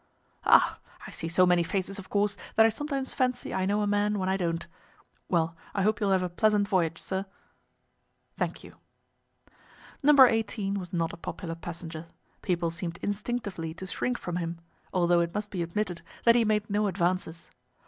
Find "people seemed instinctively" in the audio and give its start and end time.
12.41-13.75